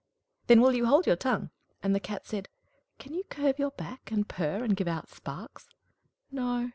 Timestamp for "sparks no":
5.09-6.69